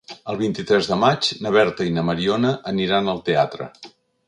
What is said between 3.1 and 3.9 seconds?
al teatre.